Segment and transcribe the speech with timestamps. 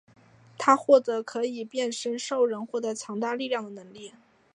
[0.57, 4.13] 他获得可以变身兽人获得强大力量的能力。